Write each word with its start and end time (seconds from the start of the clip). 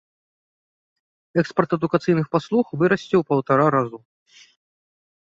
Экспарт 1.43 1.77
адукацыйных 1.79 2.27
паслуг 2.39 2.65
вырасце 2.79 3.11
ў 3.17 3.23
паўтара 3.31 3.65
разу. 3.81 3.97